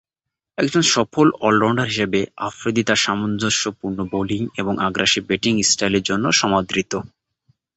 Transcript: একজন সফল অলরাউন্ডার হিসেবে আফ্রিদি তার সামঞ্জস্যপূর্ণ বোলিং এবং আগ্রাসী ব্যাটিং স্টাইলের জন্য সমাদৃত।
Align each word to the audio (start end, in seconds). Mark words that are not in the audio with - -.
একজন 0.57 0.83
সফল 0.93 1.27
অলরাউন্ডার 1.39 1.87
হিসেবে 1.87 2.19
আফ্রিদি 2.47 2.83
তার 2.83 2.99
সামঞ্জস্যপূর্ণ 2.99 3.99
বোলিং 4.11 4.41
এবং 4.57 4.73
আগ্রাসী 4.87 5.19
ব্যাটিং 5.27 5.53
স্টাইলের 5.63 6.03
জন্য 6.03 6.25
সমাদৃত। 6.41 6.93